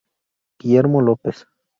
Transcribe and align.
Guillermo 0.57 0.99
López. 0.99 1.45